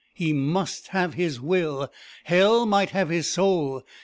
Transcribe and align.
He 0.15 0.33
must 0.33 0.87
have 0.87 1.13
his 1.13 1.39
will: 1.39 1.91
hell 2.23 2.65
might 2.65 2.89
have 2.89 3.09
his 3.09 3.29
soul. 3.29 3.83